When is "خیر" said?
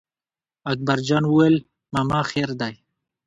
2.31-2.49